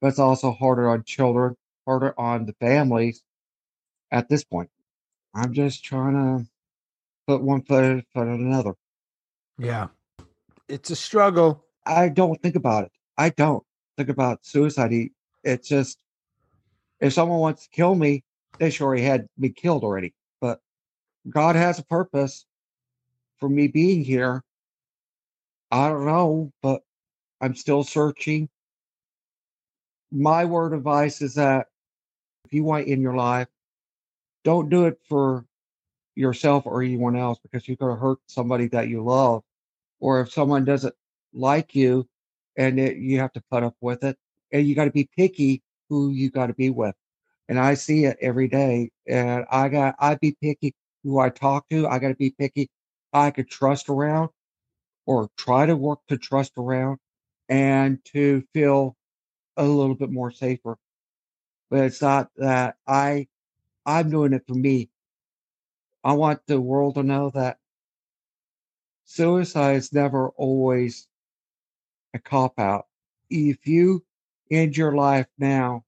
but 0.00 0.08
it's 0.08 0.18
also 0.18 0.52
harder 0.52 0.88
on 0.88 1.02
children, 1.04 1.56
harder 1.86 2.18
on 2.18 2.46
the 2.46 2.54
families. 2.54 3.22
At 4.12 4.28
this 4.28 4.44
point, 4.44 4.70
I'm 5.34 5.52
just 5.52 5.84
trying 5.84 6.14
to 6.14 6.46
put 7.26 7.42
one 7.42 7.62
foot 7.62 7.84
in 7.84 8.04
front 8.12 8.30
of 8.30 8.38
another. 8.38 8.74
Yeah. 9.58 9.88
It's 10.68 10.90
a 10.90 10.96
struggle. 10.96 11.64
I 11.84 12.08
don't 12.08 12.40
think 12.40 12.56
about 12.56 12.84
it. 12.84 12.92
I 13.18 13.30
don't 13.30 13.64
think 13.96 14.08
about 14.08 14.44
suicide. 14.44 15.10
It's 15.42 15.68
just 15.68 15.98
if 17.00 17.12
someone 17.12 17.38
wants 17.38 17.64
to 17.64 17.70
kill 17.70 17.94
me, 17.94 18.24
they 18.58 18.72
already 18.80 19.02
had 19.02 19.28
me 19.36 19.50
killed 19.50 19.84
already. 19.84 20.14
But 20.40 20.60
God 21.28 21.56
has 21.56 21.78
a 21.78 21.84
purpose 21.84 22.46
for 23.38 23.48
me 23.48 23.68
being 23.68 24.04
here. 24.04 24.42
I 25.70 25.88
don't 25.88 26.06
know, 26.06 26.52
but 26.62 26.82
I'm 27.40 27.54
still 27.54 27.84
searching. 27.84 28.48
My 30.10 30.44
word 30.44 30.72
of 30.72 30.78
advice 30.78 31.20
is 31.20 31.34
that 31.34 31.66
if 32.44 32.52
you 32.52 32.64
want 32.64 32.86
in 32.86 33.02
your 33.02 33.16
life, 33.16 33.48
don't 34.44 34.68
do 34.68 34.86
it 34.86 34.98
for 35.08 35.44
yourself 36.14 36.64
or 36.66 36.82
anyone 36.82 37.16
else 37.16 37.38
because 37.42 37.66
you're 37.66 37.76
going 37.76 37.94
to 37.94 38.00
hurt 38.00 38.18
somebody 38.26 38.68
that 38.68 38.88
you 38.88 39.02
love. 39.02 39.42
Or 40.00 40.20
if 40.20 40.32
someone 40.32 40.64
doesn't 40.64 40.94
like 41.34 41.74
you 41.74 42.08
and 42.56 42.78
it, 42.78 42.96
you 42.96 43.18
have 43.18 43.32
to 43.32 43.42
put 43.50 43.62
up 43.62 43.74
with 43.80 44.04
it, 44.04 44.16
and 44.52 44.66
you 44.66 44.74
got 44.74 44.84
to 44.84 44.90
be 44.90 45.08
picky 45.16 45.62
who 45.88 46.10
you 46.10 46.30
got 46.30 46.46
to 46.46 46.54
be 46.54 46.70
with. 46.70 46.94
And 47.48 47.58
I 47.58 47.74
see 47.74 48.04
it 48.06 48.18
every 48.20 48.48
day. 48.48 48.90
And 49.06 49.44
I 49.50 49.68
got, 49.68 49.94
I 49.98 50.16
be 50.16 50.36
picky 50.42 50.74
who 51.04 51.18
I 51.20 51.30
talk 51.30 51.68
to. 51.70 51.86
I 51.86 51.98
got 51.98 52.08
to 52.08 52.14
be 52.14 52.30
picky 52.30 52.68
I 53.12 53.30
could 53.30 53.48
trust 53.48 53.88
around 53.88 54.30
or 55.06 55.30
try 55.38 55.66
to 55.66 55.76
work 55.76 56.00
to 56.08 56.18
trust 56.18 56.52
around 56.58 56.98
and 57.48 58.04
to 58.06 58.42
feel 58.52 58.96
a 59.56 59.64
little 59.64 59.94
bit 59.94 60.10
more 60.10 60.30
safer. 60.30 60.76
But 61.70 61.84
it's 61.84 62.02
not 62.02 62.30
that 62.36 62.76
I 62.86 63.28
I'm 63.86 64.10
doing 64.10 64.32
it 64.32 64.44
for 64.46 64.54
me. 64.54 64.90
I 66.04 66.12
want 66.14 66.40
the 66.46 66.60
world 66.60 66.96
to 66.96 67.02
know 67.02 67.30
that 67.30 67.58
suicide 69.04 69.76
is 69.76 69.92
never 69.92 70.30
always 70.30 71.08
a 72.14 72.18
cop 72.18 72.58
out. 72.58 72.86
If 73.30 73.66
you 73.66 74.04
end 74.50 74.76
your 74.76 74.94
life 74.94 75.26
now, 75.38 75.84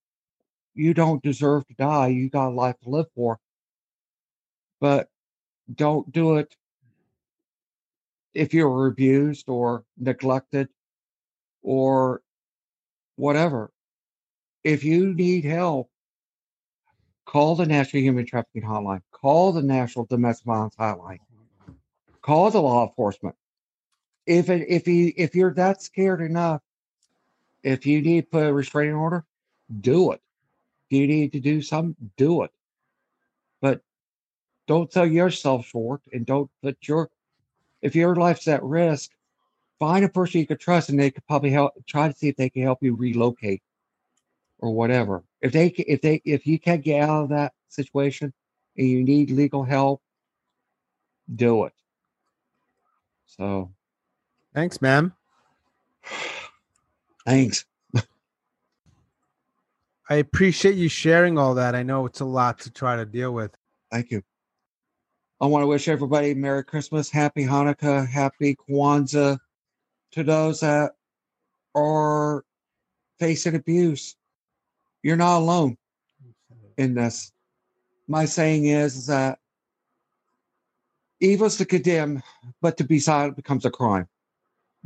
you 0.78 0.94
don't 0.94 1.22
deserve 1.22 1.66
to 1.66 1.74
die. 1.74 2.08
You 2.08 2.30
got 2.30 2.48
a 2.48 2.50
life 2.50 2.76
to 2.84 2.88
live 2.88 3.06
for. 3.14 3.38
But 4.80 5.08
don't 5.74 6.10
do 6.12 6.36
it 6.36 6.54
if 8.34 8.54
you're 8.54 8.86
abused 8.86 9.48
or 9.48 9.84
neglected 9.98 10.68
or 11.62 12.22
whatever. 13.16 13.70
If 14.62 14.84
you 14.84 15.14
need 15.14 15.44
help, 15.44 15.90
call 17.26 17.56
the 17.56 17.66
National 17.66 18.02
Human 18.02 18.26
Trafficking 18.26 18.62
Hotline, 18.62 19.02
call 19.10 19.52
the 19.52 19.62
National 19.62 20.04
Domestic 20.04 20.46
Violence 20.46 20.76
Hotline, 20.76 21.18
call 22.22 22.50
the 22.50 22.62
law 22.62 22.86
enforcement. 22.86 23.34
If 24.26 24.50
it, 24.50 24.66
if 24.68 24.86
you 24.86 25.12
if 25.16 25.34
you're 25.34 25.54
that 25.54 25.82
scared 25.82 26.20
enough, 26.20 26.60
if 27.62 27.86
you 27.86 28.00
need 28.02 28.22
to 28.22 28.26
put 28.28 28.46
a 28.46 28.52
restraining 28.52 28.94
order, 28.94 29.24
do 29.80 30.12
it. 30.12 30.20
You 30.90 31.06
need 31.06 31.32
to 31.32 31.40
do 31.40 31.60
something, 31.60 32.10
do 32.16 32.42
it. 32.42 32.50
But 33.60 33.82
don't 34.66 34.92
sell 34.92 35.06
yourself 35.06 35.66
short 35.66 36.02
and 36.12 36.24
don't 36.24 36.50
put 36.62 36.76
your 36.82 37.10
if 37.80 37.94
your 37.94 38.16
life's 38.16 38.48
at 38.48 38.62
risk, 38.62 39.10
find 39.78 40.04
a 40.04 40.08
person 40.08 40.40
you 40.40 40.46
could 40.46 40.60
trust 40.60 40.88
and 40.88 40.98
they 40.98 41.10
could 41.10 41.26
probably 41.26 41.50
help 41.50 41.72
try 41.86 42.08
to 42.08 42.14
see 42.16 42.28
if 42.28 42.36
they 42.36 42.50
can 42.50 42.62
help 42.62 42.82
you 42.82 42.94
relocate 42.94 43.62
or 44.58 44.72
whatever. 44.72 45.24
If 45.40 45.52
they 45.52 45.68
if 45.68 46.00
they 46.00 46.20
if 46.24 46.46
you 46.46 46.58
can't 46.58 46.82
get 46.82 47.02
out 47.02 47.24
of 47.24 47.28
that 47.30 47.52
situation 47.68 48.32
and 48.76 48.88
you 48.88 49.04
need 49.04 49.30
legal 49.30 49.64
help, 49.64 50.02
do 51.34 51.64
it. 51.64 51.72
So 53.26 53.70
Thanks, 54.54 54.80
man. 54.80 55.12
thanks. 57.26 57.64
I 60.10 60.16
appreciate 60.16 60.76
you 60.76 60.88
sharing 60.88 61.36
all 61.36 61.54
that. 61.56 61.74
I 61.74 61.82
know 61.82 62.06
it's 62.06 62.20
a 62.20 62.24
lot 62.24 62.58
to 62.60 62.70
try 62.70 62.96
to 62.96 63.04
deal 63.04 63.32
with. 63.32 63.54
Thank 63.90 64.10
you. 64.10 64.22
I 65.40 65.46
want 65.46 65.62
to 65.62 65.66
wish 65.66 65.86
everybody 65.86 66.32
Merry 66.34 66.64
Christmas, 66.64 67.10
Happy 67.10 67.44
Hanukkah, 67.44 68.08
Happy 68.08 68.56
Kwanzaa 68.56 69.38
to 70.12 70.24
those 70.24 70.60
that 70.60 70.92
are 71.74 72.42
facing 73.18 73.54
abuse. 73.54 74.16
You're 75.02 75.16
not 75.16 75.38
alone 75.38 75.76
in 76.78 76.94
this. 76.94 77.30
My 78.08 78.24
saying 78.24 78.64
is, 78.66 78.96
is 78.96 79.06
that 79.08 79.38
evil's 81.20 81.58
to 81.58 81.66
condemn, 81.66 82.22
but 82.62 82.78
to 82.78 82.84
be 82.84 82.98
silent 82.98 83.36
becomes 83.36 83.66
a 83.66 83.70
crime. 83.70 84.08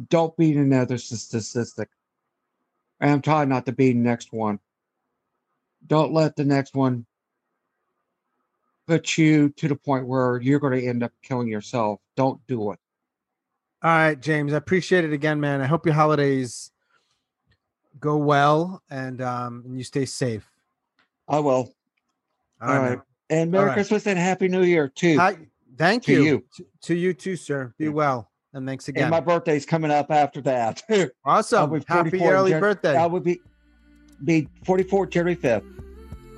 Don't 0.08 0.36
be 0.36 0.56
another 0.56 0.98
statistic. 0.98 1.88
I'm 3.00 3.22
trying 3.22 3.48
not 3.48 3.66
to 3.66 3.72
be 3.72 3.92
the 3.92 3.98
next 3.98 4.32
one. 4.32 4.58
Don't 5.86 6.12
let 6.12 6.36
the 6.36 6.44
next 6.44 6.74
one 6.74 7.06
put 8.86 9.16
you 9.18 9.48
to 9.50 9.68
the 9.68 9.76
point 9.76 10.06
where 10.06 10.40
you're 10.40 10.60
going 10.60 10.78
to 10.78 10.86
end 10.86 11.02
up 11.02 11.12
killing 11.22 11.48
yourself. 11.48 12.00
Don't 12.16 12.40
do 12.46 12.72
it. 12.72 12.78
All 13.82 13.90
right, 13.90 14.20
James. 14.20 14.52
I 14.52 14.56
appreciate 14.56 15.04
it 15.04 15.12
again, 15.12 15.40
man. 15.40 15.60
I 15.60 15.66
hope 15.66 15.84
your 15.86 15.94
holidays 15.94 16.70
go 18.00 18.16
well 18.16 18.82
and 18.90 19.20
um 19.20 19.62
and 19.66 19.76
you 19.76 19.84
stay 19.84 20.04
safe. 20.04 20.48
I 21.28 21.38
will. 21.40 21.72
All 22.60 22.68
All 22.70 22.78
right. 22.78 22.88
right. 22.90 23.00
And 23.30 23.50
Merry 23.50 23.66
right. 23.66 23.74
Christmas 23.74 24.06
and 24.06 24.18
Happy 24.18 24.48
New 24.48 24.62
Year 24.62 24.88
too. 24.88 25.16
Hi, 25.18 25.36
thank 25.76 26.04
To 26.04 26.12
you. 26.12 26.22
you. 26.24 26.44
To, 26.56 26.66
to 26.82 26.94
you 26.94 27.12
too, 27.14 27.36
sir. 27.36 27.74
Be 27.78 27.84
Yeah. 27.86 27.90
well. 27.90 28.30
And 28.54 28.66
thanks 28.66 28.88
again. 28.88 29.04
and 29.04 29.10
my 29.10 29.20
birthday's 29.20 29.64
coming 29.64 29.90
up 29.90 30.10
after 30.10 30.40
that. 30.42 30.82
awesome. 31.24 31.82
Happy 31.88 32.22
early 32.22 32.50
Jan- 32.50 32.60
birthday. 32.60 32.96
I 32.96 33.06
would 33.06 33.24
be 33.24 33.40
be 34.24 34.48
44 34.64 35.06
January 35.06 35.36
5th. 35.36 35.64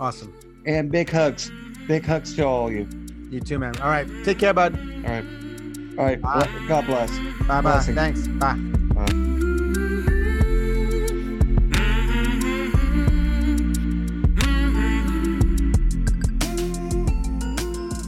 awesome. 0.01 0.33
And 0.67 0.91
big 0.91 1.11
hugs. 1.11 1.51
Big 1.87 2.05
hugs 2.05 2.35
to 2.37 2.43
all 2.47 2.69
of 2.69 2.73
you. 2.73 2.89
You 3.31 3.41
too, 3.41 3.59
man. 3.59 3.77
All 3.81 3.89
right. 3.91 4.07
Take 4.25 4.39
care, 4.39 4.55
bud. 4.55 4.75
All 4.75 5.11
right. 5.11 5.25
All 5.99 6.05
right. 6.05 6.21
Bye. 6.21 6.49
God 6.67 6.87
bless. 6.87 7.11
Bye 7.47 7.61
bye. 7.61 7.61
Blessings. 7.61 7.97
Thanks. 7.97 8.27
Bye. 8.29 8.55
Bye. 8.95 9.25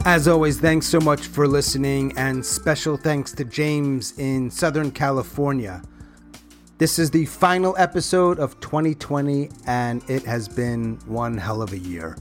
As 0.05 0.25
always, 0.27 0.57
thanks 0.59 0.87
so 0.87 1.01
much 1.01 1.27
for 1.27 1.49
listening, 1.49 2.13
and 2.17 2.45
special 2.45 2.95
thanks 2.95 3.33
to 3.33 3.43
James 3.43 4.17
in 4.17 4.49
Southern 4.49 4.89
California. 4.89 5.81
This 6.79 6.99
is 6.99 7.09
the 7.09 7.25
final 7.25 7.75
episode 7.79 8.37
of 8.37 8.59
2020, 8.59 9.49
and 9.65 10.07
it 10.07 10.23
has 10.25 10.47
been 10.47 10.99
one 11.07 11.35
hell 11.35 11.63
of 11.63 11.73
a 11.73 11.77
year. 11.79 12.15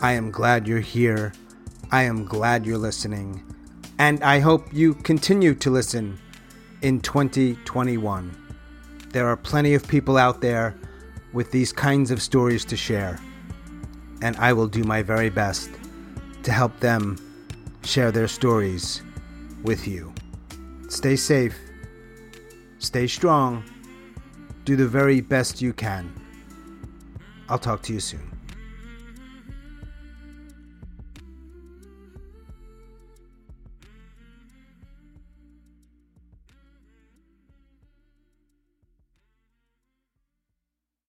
I 0.00 0.12
am 0.12 0.30
glad 0.30 0.66
you're 0.66 0.80
here. 0.80 1.34
I 1.90 2.04
am 2.04 2.24
glad 2.24 2.64
you're 2.64 2.78
listening. 2.78 3.44
And 3.98 4.24
I 4.24 4.38
hope 4.38 4.72
you 4.72 4.94
continue 4.94 5.54
to 5.56 5.68
listen 5.68 6.18
in 6.80 7.02
2021. 7.02 8.34
There 9.10 9.28
are 9.28 9.36
plenty 9.36 9.74
of 9.74 9.86
people 9.86 10.16
out 10.16 10.40
there 10.40 10.74
with 11.34 11.50
these 11.50 11.70
kinds 11.70 12.10
of 12.10 12.22
stories 12.22 12.64
to 12.64 12.78
share. 12.78 13.20
And 14.22 14.36
I 14.36 14.54
will 14.54 14.68
do 14.68 14.84
my 14.84 15.02
very 15.02 15.28
best 15.28 15.68
to 16.44 16.50
help 16.50 16.80
them 16.80 17.18
share 17.84 18.10
their 18.10 18.28
stories 18.28 19.02
with 19.62 19.86
you. 19.86 20.14
Stay 20.88 21.14
safe, 21.14 21.58
stay 22.80 23.06
strong, 23.06 23.62
do 24.64 24.74
the 24.74 24.88
very 24.88 25.20
best 25.20 25.62
you 25.62 25.72
can. 25.72 26.12
I'll 27.48 27.58
talk 27.58 27.82
to 27.82 27.92
you 27.92 28.00
soon. 28.00 28.29